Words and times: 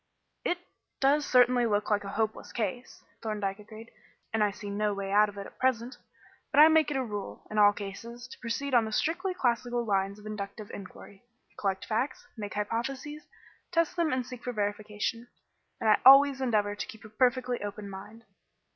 "It 0.43 0.57
does 0.99 1.27
certainly 1.27 1.67
look 1.67 1.91
like 1.91 2.03
a 2.03 2.09
hopeless 2.09 2.51
case," 2.51 3.03
Thorndyke 3.21 3.59
agreed, 3.59 3.91
"and 4.33 4.43
I 4.43 4.49
see 4.49 4.67
no 4.67 4.95
way 4.95 5.11
out 5.11 5.29
of 5.29 5.37
it 5.37 5.45
at 5.45 5.59
present. 5.59 5.95
But 6.49 6.59
I 6.59 6.69
make 6.69 6.89
it 6.89 6.97
a 6.97 7.03
rule, 7.03 7.43
in 7.51 7.59
all 7.59 7.71
cases, 7.71 8.27
to 8.29 8.39
proceed 8.39 8.73
on 8.73 8.85
the 8.85 8.91
strictly 8.91 9.35
classical 9.35 9.85
lines 9.85 10.17
of 10.17 10.25
inductive 10.25 10.71
inquiry 10.71 11.21
collect 11.55 11.85
facts, 11.85 12.25
make 12.35 12.55
hypotheses, 12.55 13.27
test 13.71 13.95
them 13.95 14.11
and 14.11 14.25
seek 14.25 14.43
for 14.43 14.53
verification. 14.53 15.27
And 15.79 15.87
I 15.87 15.99
always 16.03 16.41
endeavour 16.41 16.73
to 16.73 16.87
keep 16.87 17.05
a 17.05 17.09
perfectly 17.09 17.61
open 17.61 17.87
mind. 17.87 18.25